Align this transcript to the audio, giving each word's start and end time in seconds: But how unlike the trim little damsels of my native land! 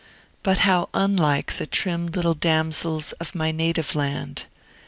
But 0.41 0.57
how 0.65 0.89
unlike 0.95 1.57
the 1.57 1.67
trim 1.67 2.07
little 2.07 2.33
damsels 2.33 3.11
of 3.19 3.35
my 3.35 3.51
native 3.51 3.93
land! 3.93 4.47